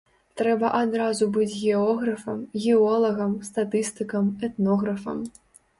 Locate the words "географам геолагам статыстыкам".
1.65-4.35